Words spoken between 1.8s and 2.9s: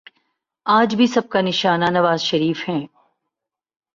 نوازشریف ہیں۔